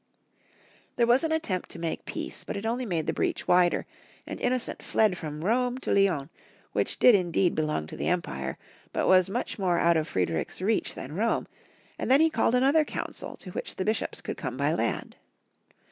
* 0.49 0.95
There 0.95 1.05
was 1.05 1.23
an 1.23 1.31
attempt 1.31 1.69
to 1.69 1.77
make 1.77 2.05
peace, 2.05 2.43
but 2.43 2.57
it 2.57 2.65
only 2.65 2.87
made 2.87 3.05
the 3.05 3.13
breach 3.13 3.47
wider, 3.47 3.85
and 4.25 4.41
Innocent 4.41 4.81
fled 4.81 5.15
from 5.15 5.45
Rome 5.45 5.77
to 5.77 5.91
Lyons, 5.93 6.29
which 6.71 6.97
did 6.97 7.13
indeed 7.13 7.53
belong 7.53 7.85
to 7.85 7.95
the 7.95 8.07
empire, 8.07 8.57
but 8.93 9.05
was 9.07 9.29
much 9.29 9.59
more 9.59 9.77
out 9.77 9.97
of 9.97 10.07
Friedrich's 10.07 10.59
reach 10.59 10.95
than 10.95 11.13
Rome, 11.13 11.47
and 11.99 12.09
then 12.09 12.19
he 12.19 12.31
called 12.31 12.55
another 12.55 12.83
council, 12.83 13.35
to 13.37 13.51
which 13.51 13.75
the 13.75 13.85
bishops 13.85 14.21
could 14.21 14.37
come 14.37 14.57
by 14.57 14.73
land. 14.73 15.17